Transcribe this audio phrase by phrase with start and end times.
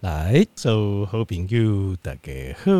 [0.00, 2.72] 来，做好朋友大家好，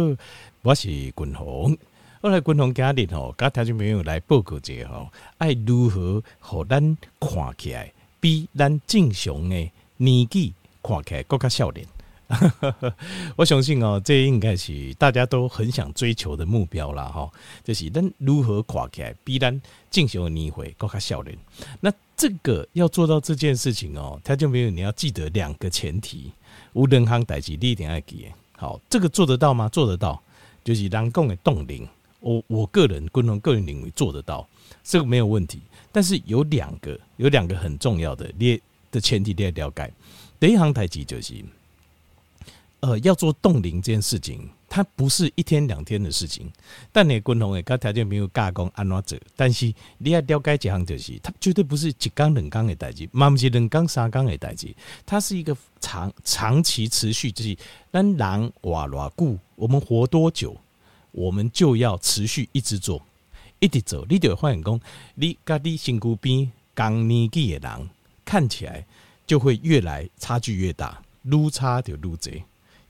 [0.62, 1.76] 我是军鸿。
[2.22, 11.86] 我来军鸿家里吼，甲听众朋友来报告一下吼，爱如何互咱看起来比咱正常的年纪看起来更较少年。
[13.36, 17.30] 我相信哦，这应该是大家都很想追求的目标啦哈。
[17.64, 19.60] 就是咱如何跨起来比咱
[19.90, 21.36] 正常的年岁更加少年。
[21.80, 26.30] 那这个要做到这件事情哦，他就没有你要记得两个前提。
[26.72, 28.26] 无人行代志，你一定要记。
[28.56, 29.68] 好，这个做得到吗？
[29.68, 30.22] 做得到，
[30.62, 31.88] 就是人讲的冻龄。
[32.20, 34.46] 我我个人，共同个人认为做得到，
[34.84, 35.60] 这个没有问题。
[35.90, 38.60] 但是有两个，有两个很重要的，列
[38.92, 39.92] 的前提你要了解。
[40.38, 41.34] 第一行代志就是，
[42.80, 44.48] 呃，要做冻龄这件事情。
[44.72, 46.48] 它不是一天两天的事情，
[46.92, 49.18] 但你共同诶，跟条件没有加工安怎做？
[49.34, 54.72] 但是你要了解一项就是，它绝对不是一缸两缸的代志，嘛不是两缸三缸的代志，
[55.04, 57.56] 它是一个长长期持续，就是
[57.90, 60.56] 咱人活偌久，我们活多久，
[61.10, 63.02] 我们就要持续一直做，
[63.58, 64.06] 一直做。
[64.08, 64.80] 你就会发现讲，
[65.16, 67.90] 你跟你身躯边同年纪的人，
[68.24, 68.86] 看起来
[69.26, 72.40] 就会越来差距越大，愈差就愈侪，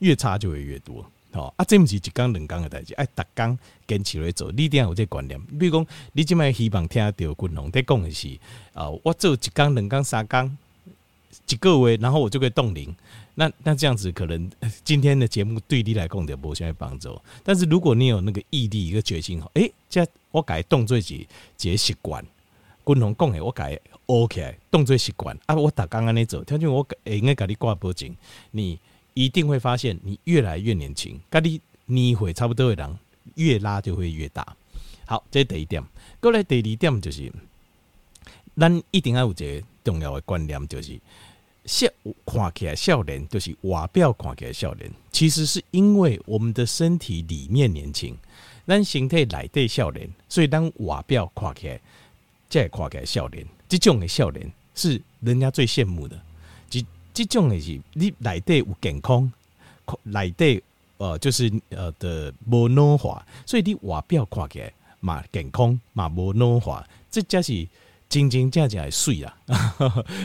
[0.01, 1.03] 越差就会越多。
[1.33, 3.57] 好啊，这不是一缸两缸的代志，爱逐工
[3.87, 4.51] 坚持来做。
[4.51, 8.37] 你一定要有这观念，比如讲，你即摆希望听到君鸿在讲的是，
[8.73, 10.57] 啊，我做一缸两缸三缸
[11.47, 12.93] 一个月，然后我就可以冻龄。
[13.35, 14.51] 那那这样子可能
[14.83, 17.17] 今天的节目对你来讲就无啥帮助。
[17.45, 22.21] 但是如果你有那个毅力、一个决心，诶、欸，这我改动作一个习惯。
[22.85, 28.13] 君鸿讲的我改 OK，动作习惯啊，我逐工安尼做，听见我会应该给你挂保证，
[28.51, 28.77] 你。
[29.13, 32.99] 一定会发现你越来越年轻，咖喱你会差不多的人
[33.35, 34.55] 越拉就会越大。
[35.05, 35.83] 好，这是第一点。
[36.19, 37.31] 过来第二点就是，
[38.57, 40.99] 咱一定要有一个重要的观念，就是
[41.65, 41.87] 笑
[42.25, 48.15] 看起来笑脸，就是外表看起来笑脸，其实是因为我们的身体里面年轻，
[48.65, 51.81] 咱身体内底少年，所以当外表看起来
[52.49, 56.17] 再看起来笑脸，这种的笑脸是人家最羡慕的。
[57.13, 59.31] 这种的是你内底有健康，
[60.03, 60.63] 内底
[60.97, 67.67] 呃就是呃的无老化，所以你外表看起来嘛健康嘛无老化，这才是
[68.07, 69.35] 真真正正的水啦，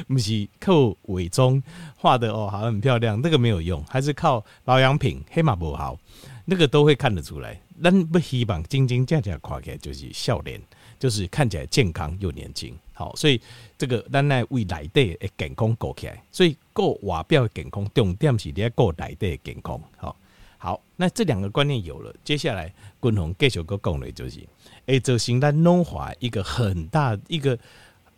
[0.08, 1.62] 不是靠伪装
[1.96, 5.98] 画的哦，好像很漂亮，那个没有用，还是靠保养品黑马不好，
[6.44, 7.60] 那个都会看得出来。
[7.82, 10.60] 咱不希望真真正正看起来就是少年，
[10.98, 12.76] 就是看起来健康又年轻。
[12.98, 13.38] 好，所以
[13.76, 19.78] 这个咱来为内底的健康顾起来，所以顾外表的健康，重点是你要顾内底的健康。
[19.98, 20.16] 好，
[20.56, 24.40] 好，那这两个观念有了，接下来君鸿继续个讲的就是，
[24.86, 27.58] 诶，造成咱老化一个很大一个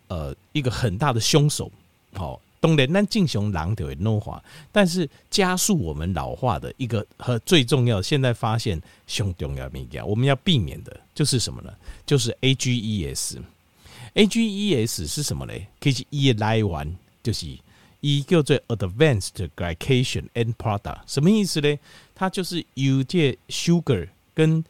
[0.07, 1.69] 呃一个很大的凶手。
[2.13, 4.41] 好，当然咱正常人就会老化，
[4.71, 11.73] 但是加速我们老化的一个和最重要，现在发现最重要的物件，我们要避免的就是什么呢？
[12.05, 13.39] 就是 AGEs。
[14.19, 15.53] AGEs 是什么呢？
[15.79, 17.47] 其实一来源就是
[18.01, 21.79] 一叫做 Advanced Glycation End Product，什么意思呢？
[22.13, 24.61] 它就是由这 sugar 跟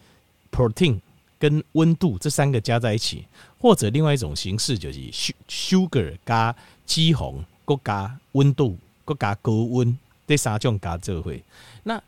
[0.52, 1.00] protein
[1.40, 3.26] 跟温度这三个加在一起，
[3.58, 5.00] 或者另外一种形式就是
[5.48, 6.56] sugar 加
[6.86, 11.44] 肌红，各加温度，各加高温，这三种加这会
[11.82, 12.00] 那。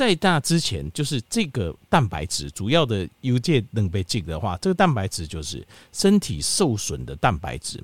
[0.00, 5.62] 在大之前，就是这个蛋白质主要的有这能被记的话，这个蛋白质就是
[5.92, 7.78] 身体受损的蛋白质，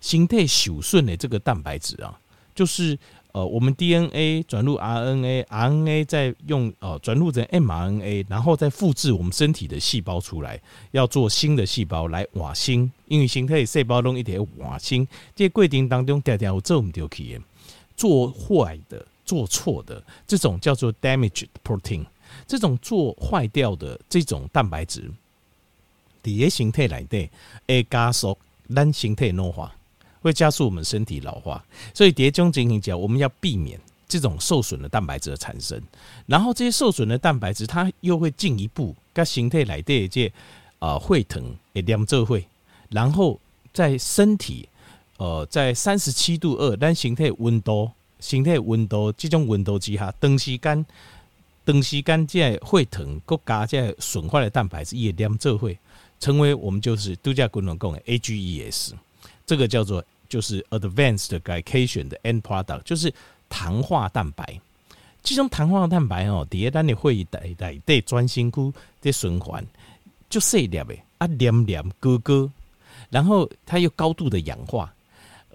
[0.00, 2.16] 形态受损的这个蛋白质啊，
[2.54, 2.96] 就是
[3.32, 10.60] 呃我们 DNA 转入 RNA，RNA 再用呃转入成 mRNA，然后再复制我们身体的细胞出来，
[10.92, 15.04] 要做新的细胞来瓦新，因为形态细胞中一点瓦新，
[15.34, 17.40] 这过程当中点点做唔到去，
[17.96, 19.04] 做坏的。
[19.28, 22.02] 做错的这种叫做 damage protein，
[22.46, 25.10] 这种做坏掉的这种蛋白质，
[26.22, 27.28] 底下形态来的，
[27.66, 28.38] 会加速
[28.74, 29.70] 咱形态老化，
[30.22, 31.62] 会加速我们身体老化，
[31.92, 33.78] 所以蝶中进行讲，我们要避免
[34.08, 35.78] 这种受损的蛋白质的产生。
[36.24, 40.32] 然后这些受损的蛋白质，它又会进一步跟形态来的这
[40.78, 42.46] 啊会疼会黏这会，
[42.88, 43.38] 然后
[43.74, 44.66] 在身体
[45.18, 47.90] 呃在三十七度二，咱形态温度。
[48.20, 50.86] 身体温度这种温度之下，长时间
[51.64, 55.78] 长时间在会疼，国加在损坏的蛋白质也连这会
[56.18, 58.92] 成为我们就是度假功能讲的 AGEs，
[59.46, 63.12] 这个叫做就是 Advanced Glycation 的 End Product，就是
[63.48, 64.60] 糖化蛋白。
[65.22, 68.72] 这种糖化蛋白哦，第一单你会带带带专心区
[69.02, 69.64] 的循环，
[70.30, 70.86] 就细粒的
[71.18, 72.50] 啊，黏黏疙疙，
[73.10, 74.92] 然后它又高度的氧化。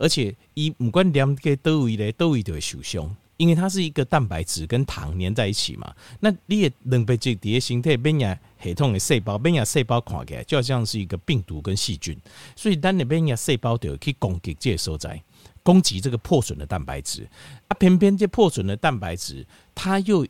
[0.03, 5.95] 而且，伊不管黏个多位咧，多位就会受伤，因为它是一个蛋白质跟糖粘在一起嘛。
[6.19, 12.17] 那你也能被这底下形态免疫系统的细胞，免疫细胞看起来就好像是一个病毒跟细菌，
[12.53, 15.23] 所以当你免疫细胞就可以攻击这个所在，
[15.63, 17.25] 攻击这个破损的蛋白质
[17.69, 17.71] 啊。
[17.79, 20.27] 偏偏这破损的蛋白质，它又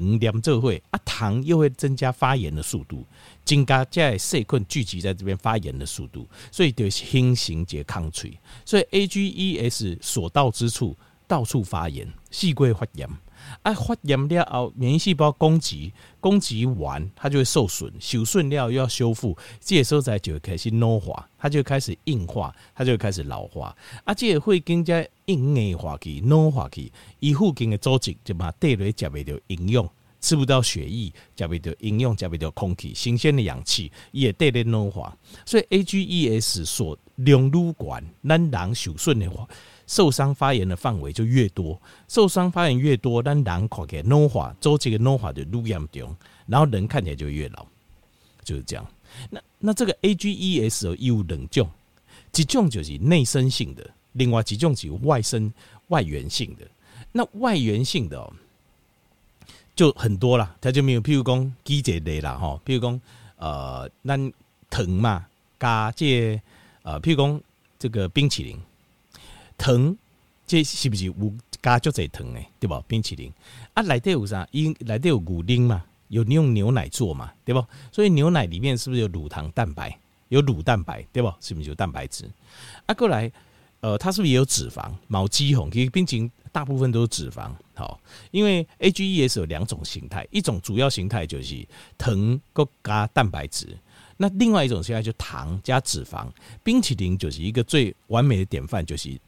[0.00, 3.06] 糖黏这会啊，糖又会增加发炎的速度，
[3.44, 10.96] 增加在细菌聚集在这边发炎的速度，所以就新型结抗脆，所以 AGES 所到之处。
[11.32, 13.08] 到处发炎，细菌发炎。
[13.62, 15.90] 啊，发炎了后，免疫细胞攻击，
[16.20, 23.74] 攻击完它就会受损，受损了又要修复，这时候在就会开始老化，它就开始硬化，它就开始老化。
[24.04, 29.88] 啊，这个会更加硬硬化去，老化去，伊附近的组织就把地雷接袂到营养，
[30.22, 35.14] 吃不到血液，食不到营养，食不到空气，新鲜的氧气也带来老化，
[35.44, 39.46] 所以 AGES 所量入管，咱人受损的话。
[39.84, 41.78] 受伤发炎的范围就越多，
[42.08, 46.16] 受伤发炎越多，咱人看起来老化，周期的老化就越严重，
[46.46, 47.66] 然后人看起来就越老，
[48.42, 48.86] 就是这样。
[49.28, 51.68] 那那这个 AGES 有两种，
[52.34, 55.52] 一种就是内生性的，另外一种是外生
[55.88, 56.66] 外源性的。
[57.10, 58.32] 那外源性的，
[59.74, 63.00] 就很多了，它就没有，譬如讲机节类啦，哈，譬如讲
[63.36, 64.32] 呃，咱
[64.68, 65.26] 糖嘛，
[65.58, 66.40] 加这
[66.82, 67.40] 呃，譬如讲
[67.78, 68.58] 这个冰淇淋。
[69.58, 69.96] 糖，
[70.46, 71.14] 这是不是有
[71.62, 72.44] 加足侪糖诶？
[72.58, 72.82] 对吧？
[72.88, 73.32] 冰淇淋
[73.74, 74.46] 啊，内底有啥？
[74.50, 77.64] 因内底有乳酪嘛，有你用牛奶做嘛，对不？
[77.92, 79.96] 所以牛奶里面是不是有乳糖蛋白？
[80.28, 81.32] 有乳蛋白，对不？
[81.40, 82.28] 是不是有蛋白质？
[82.86, 83.30] 啊，过来，
[83.80, 84.90] 呃，它是不是也有脂肪？
[85.06, 87.50] 毛肌红其实冰淇淋大部分都是脂肪。
[87.74, 87.98] 好，
[88.30, 91.66] 因为 AGES 有两种形态，一种主要形态就是
[91.98, 92.40] 糖
[92.84, 93.76] 加蛋白质，
[94.16, 96.28] 那另外一种形态就糖加脂肪。
[96.62, 99.18] 冰淇淋就是一个最完美的典范，就是。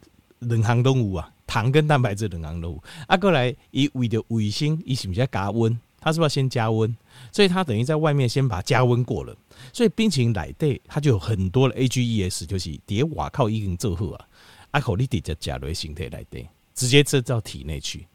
[0.40, 5.80] 两项动物啊，糖跟蛋白质两项动物啊，过来以为的卫星，以是不是要加温？
[5.98, 6.94] 它是不是要先加温？
[7.32, 9.34] 所以它等于在外面先把加温过了。
[9.72, 14.28] 所以冰淇淋来对它就有很多的 AGES，就是叠瓦靠已经做好啊，
[14.72, 18.06] 啊，口你底的甲类形态来对，直接吃到体内去。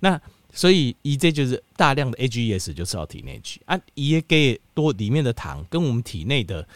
[0.00, 0.20] 那
[0.52, 6.66] 所以一这就是大量的 AGES 就吃到体内去啊，也给多里面的糖跟我们体内的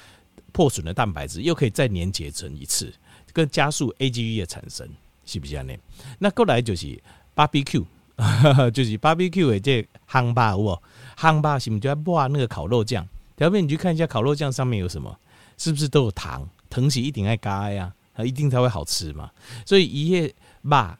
[0.52, 2.92] 破损的蛋白质又可以再粘结成一次。
[3.32, 4.86] 更加速 AGE 的产生，
[5.24, 5.74] 是不是这样呢？
[6.18, 7.02] 那过来就是
[7.34, 7.82] barbecue，
[8.74, 10.78] 就是 barbecue 的这汉堡，有无？
[11.16, 13.08] 汉堡是不是就要抹那个烤肉酱？
[13.34, 15.18] 条边你去看一下烤肉酱上面有什么？
[15.56, 16.46] 是不是都有糖？
[16.68, 19.30] 糖是一定爱加呀，它一定才会好吃嘛。
[19.64, 20.30] 所以一夜
[20.68, 20.98] 把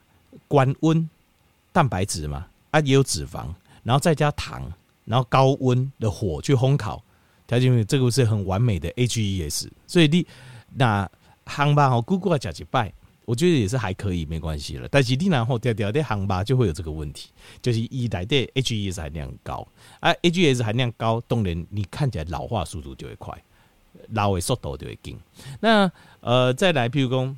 [0.49, 1.09] 关温
[1.73, 3.47] 蛋白质嘛，啊也有脂肪，
[3.83, 4.73] 然后再加糖，
[5.05, 7.03] 然后高温的火去烘烤，
[7.47, 9.69] 条件这个是很完美的 HES，。
[9.87, 10.27] 所以你
[10.75, 11.11] 那。
[11.45, 12.91] 夯吧，哦，姑姑啊，讲几拜，
[13.25, 14.87] 我觉得也是还可以，没关系了。
[14.89, 17.31] 但是你然后调调的夯吧，就会有这个问题，
[17.61, 19.67] 就是一来的 HES 含量高，
[19.99, 23.37] 啊，HES 含量高，当然你看起来老化速度就会快，
[24.11, 25.19] 老的速度就会紧。
[25.59, 25.91] 那
[26.21, 27.37] 呃，再来，譬如说，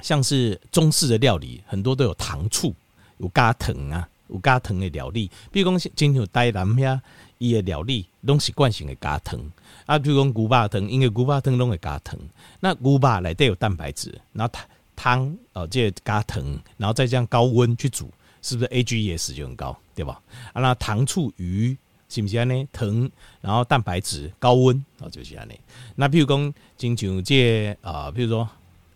[0.00, 2.74] 像是中式的料理，很多都有糖醋，
[3.18, 7.00] 有加糖啊，有加糖的料理，比如讲，今天有带南遐
[7.38, 9.40] 伊的料理，拢习惯性的加糖。
[9.86, 12.18] 啊，比如讲牛肉汤，因为牛肉汤拢会加糖，
[12.60, 14.54] 那牛肉里底有蛋白质，然后
[14.94, 16.44] 汤哦，这加糖，
[16.76, 18.10] 然后再这样高温去煮，
[18.42, 20.20] 是不是 AGES 就很高，对吧？
[20.52, 21.76] 啊，那糖醋鱼
[22.10, 22.68] 是不是呢？
[22.72, 25.58] 糖，然后蛋白质高温哦，就是安尼。
[25.94, 28.48] 那比如讲，经常这啊，比如说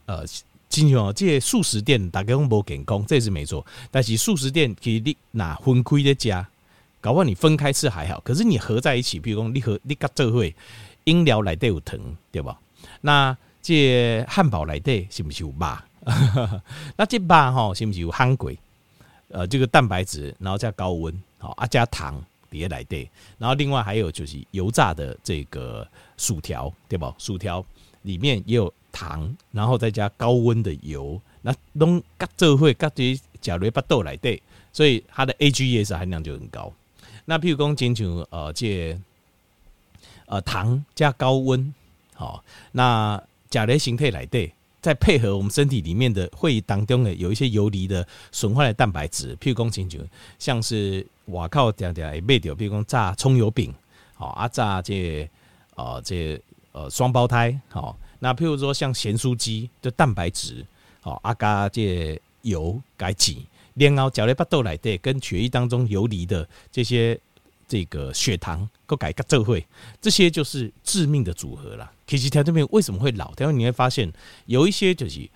[0.04, 0.25] 呃，
[0.73, 3.64] 经常这素食店大家拢无健康，这是没错。
[3.91, 6.49] 但是素食店其实你拿分开的加。
[6.99, 10.49] 搞不好你分开吃还好，可是你合在一起，比如说你合你甲做伙
[11.05, 11.99] 饮料内底有糖，
[12.31, 12.59] 对吧？
[13.00, 15.67] 那这汉堡内底是不是有肉？
[16.97, 18.52] 那这肉哈是不是有烘过？
[19.29, 25.85] 呃，这个蛋白质，然后加高温，好啊，加糖别内底，然后另外还有就是油炸的这个
[26.17, 27.12] 薯条，对吧？
[27.19, 27.67] 薯条
[28.02, 34.40] 里面也有糖，然后再加高温的油，那拢甲做伙甲这加瑞巴豆来对，
[34.73, 36.73] 所以它的 AGES 含量就很高。
[37.25, 38.99] 那譬如讲，仅仅呃，这
[40.26, 41.73] 呃糖加高温，
[42.14, 50.00] 好，那甲类形态来对，再配合我们身体里面的会议当中的有一些游离的损坏的蛋白质，譬如讲，仅仅
[50.38, 53.73] 像是外靠点点也卖掉，譬如讲炸葱油饼，
[54.14, 55.28] 好啊，炸这
[55.76, 56.40] 呃这
[56.73, 60.64] 呃双胞胎，好，那譬如说像咸酥鸡的蛋白质，
[61.00, 63.47] 好阿加这油改挤。
[63.75, 67.19] 然后，搅在巴豆来对，跟血液当中游离的这些
[67.67, 69.67] 这个血糖，够改个这会，
[69.99, 71.91] 这些就是致命的组合了。
[72.07, 73.33] 其实条这边为什么会老？
[73.41, 74.12] 因为你会发现
[74.45, 75.26] 有一些就是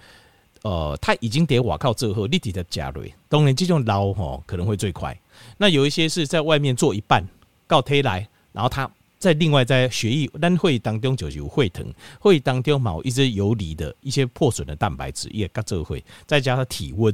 [0.61, 5.19] 呃，他已经得瓦靠之后立体的加瑞，当然这种老吼可能会最快。
[5.57, 7.27] 那有一些是在外面做一半，
[7.67, 11.87] 告推来，然后他在另外在血液，但会当中就是有会疼，
[12.21, 17.13] 会当中某一些游离的一些破损的蛋白质也跟这会，再加上体温。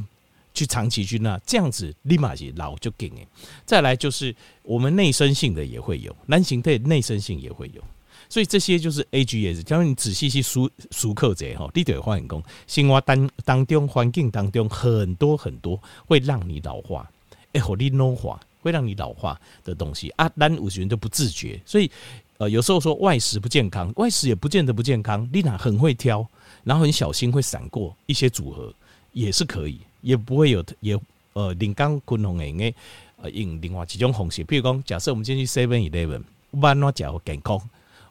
[0.55, 3.27] 去长期去那这样子立马就老就给你。
[3.65, 7.83] 再来就是我们内生性的也会有，男性对内生性也会有，
[8.29, 9.63] 所以这些就是 AGS。
[9.63, 17.11] 假如你仔细去熟熟课者吼，你得会发现讲，生活当当中环境当中很多很多会让你老化，
[17.55, 21.91] 哎，和你老化会让你老化的东西啊，但有些人都不自觉，所以
[22.39, 26.27] 呃有时候说外食不健康，外食也不见得不健康，你俩很会挑，
[26.65, 28.73] 然后很小心会闪过一些组合
[29.13, 29.79] 也是可以。
[30.01, 30.99] 也不会有也
[31.33, 32.75] 呃，临港昆红诶，
[33.23, 37.57] 呃，用另外几种方式，比如讲，假设我们今天去 Seven Eleven，我把它讲健康；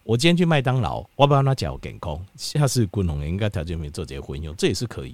[0.03, 2.17] 我今天去麦当劳，我把它讲健康。
[2.37, 5.13] 下次昆红应该条件没做这些混用，这也是可以。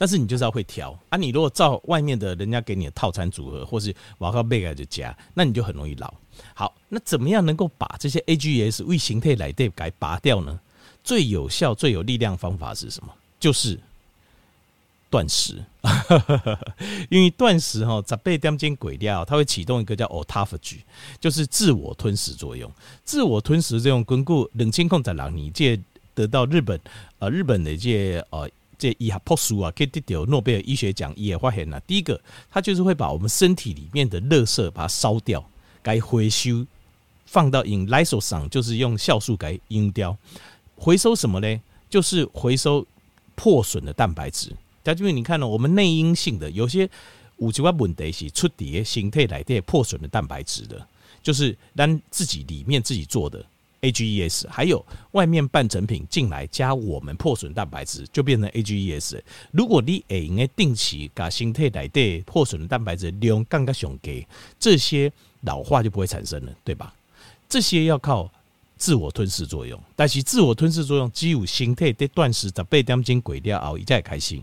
[0.00, 1.18] 但是你就是要会挑啊！
[1.18, 6.10] 你如果照外面的人家给你的套餐组合，或是瓦靠贝盖就加，那你就很容易老。
[6.54, 10.58] 好，那怎么样能够把这些 AGS 为形态来对改拔掉呢？
[11.04, 13.12] 最有效、最有力量方法是什么？
[13.38, 13.78] 就是。
[15.10, 15.60] 断食，
[17.10, 20.76] 因为断食哈，在被当间鬼掉，它会启动一个叫 autophagy，
[21.18, 22.70] 就是自我吞食作用。
[23.04, 25.50] 自我吞食这种巩固冷清控在哪里？
[25.50, 25.76] 借
[26.14, 26.80] 得到日本
[27.18, 28.48] 呃日本的一些呃
[28.80, 31.78] 这医学破书啊，可以得到诺贝尔医学奖也发现了。
[31.80, 32.18] 第一个，
[32.50, 35.46] 它就是会把我们身体里面的垃圾把它烧掉，
[35.82, 36.66] 该回收
[37.26, 40.16] 放到 in liso 上就是用酵素给阴掉。
[40.76, 41.60] 回收什么呢？
[41.90, 42.86] 就是回收
[43.34, 44.50] 破损的蛋白质。
[44.82, 46.88] 家因为你看呢，我们内因性的有些
[47.36, 50.86] 五七八问题是出叠形态来的破损的蛋白质的，
[51.22, 53.44] 就是让自己里面自己做的
[53.82, 59.20] AGEs，还有外面半成品进来加我们破损蛋白质，就变成 AGEs。
[59.50, 64.26] 如果你也应该定期把形态来的破损的蛋白质利用刚刚熊给
[64.58, 65.10] 这些
[65.42, 66.94] 老化就不会产生了，对吧？
[67.48, 68.30] 这些要靠
[68.76, 74.42] 自我吞噬作用，但是自我吞噬作用只有心态的断食十八点钟过掉后，一再开心。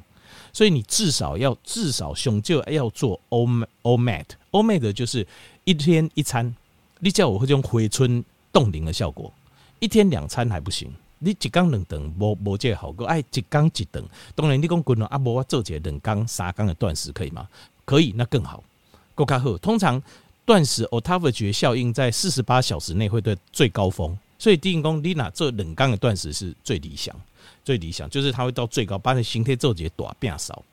[0.51, 5.25] 所以你至少要至少胸就要做 OMAD，OMAD 就是
[5.63, 6.55] 一天一餐。
[6.99, 8.23] 你叫我会用回春
[8.57, 9.31] 冻龄的效果，
[9.77, 10.91] 一天两餐还不行。
[11.19, 14.03] 你一缸两顿无无这个好过，哎，一缸一顿。
[14.33, 17.47] 当然你讲滚了啊，无我做这个两缸三缸的断食可以吗？
[17.85, 18.63] 可以，那更好，
[19.13, 19.55] 够卡好。
[19.59, 20.01] 通常
[20.43, 27.15] 断食 autophagy 效应在四十八小时内会对最高峰，所以第一公你拿做两缸的断食是最理想。
[27.63, 30.63] 最理想就是它会到最高，把你形态做些短变少。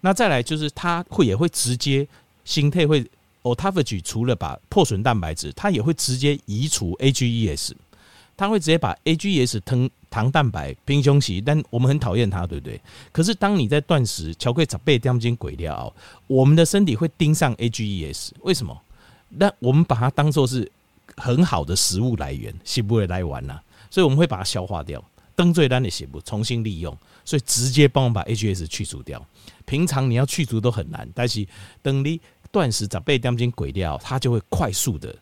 [0.00, 2.06] 那再来就是它会也会直接
[2.44, 3.04] 心态会
[3.44, 7.72] autophagy 除了把破损蛋白质，它也会直接移除 AGEs，
[8.36, 12.80] 它会直接把 AGEs 糖糖蛋白平胸期，但我们很讨厌它，对不对？
[13.12, 15.94] 可是当你在断食，巧克力被掉进鬼掉，
[16.26, 18.76] 我们的身体会盯上 AGEs，为什么？
[19.28, 20.70] 那我们把它当做是
[21.16, 23.60] 很好的食物来源，是不会来玩呐，
[23.90, 25.02] 所以我们会把它消化掉。
[25.36, 29.24] 登最单的血不重新利用，所以直接帮我们把 AGS 去除掉。
[29.64, 31.44] 平常你要去除都很难，但是
[31.82, 32.20] 等你
[32.54, 35.12] 断食长被担金鬼掉，它就会快速的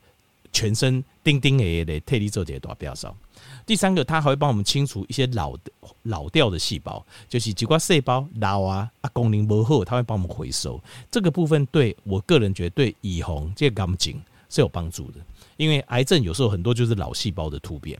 [0.52, 3.16] 全身叮叮诶诶的替你做这些大变少。
[3.64, 5.72] 第三个，它还会帮我们清除一些老的
[6.02, 10.78] 老掉的细胞，就是几块细胞老啊啊功能不好，它会帮我们回收。
[11.10, 14.20] 这个部分对我个人觉得对以红这个钢筋
[14.50, 15.20] 是有帮助的，
[15.56, 17.98] 因为癌症有时候很多就是老细胞的突变。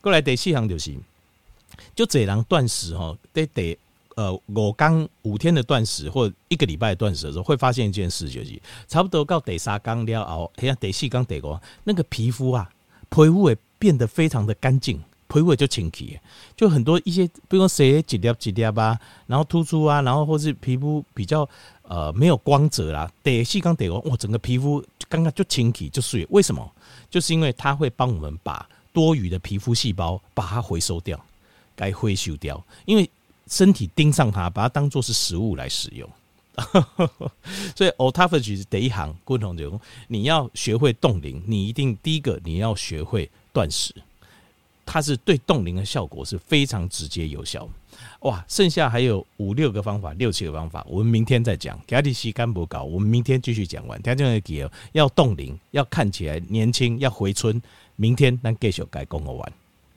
[0.00, 0.94] 过来第四项就是。
[1.94, 3.78] 就这人断食哈，得得
[4.20, 12.68] 呃，我刚五天的断食或一个礼拜断食的时候，会发现一件事，就是差不多到第三天了后，哎呀，第四天第五天，那个皮肤啊，
[13.08, 16.20] 皮肤会变得非常的干净，皮肤就清洁，
[16.54, 21.48] 就很多一些，比如说谁几粒几粒吧，然后突出啊，然后或是皮肤比较
[21.84, 26.70] 呃没有光泽啦，第四天第五天，哇，整个皮肤刚刚就清洁就碎，为什么？
[27.08, 31.18] 就是因为它会帮我们把多余的皮肤细胞把它回收掉。
[31.76, 33.08] 该回收掉，因为
[33.50, 36.08] 身体盯上它，把它当做是食物来使用。
[37.76, 43.94] 所以 autophagy 是第一行，共同就你要学会冻龄，你一定第一个你要学会断食，
[44.84, 47.68] 它是对冻龄的效果是非常直接有效。
[48.20, 51.80] 哇，剩下还有五六个方法，六七个方法，我们明天再讲。
[51.86, 54.00] 加利西干不搞，我们明天继续讲完。
[54.02, 54.42] 听众
[54.92, 57.60] 要冻龄，要看起来年轻，要回春。
[57.96, 59.52] 明天咱继续该讲完。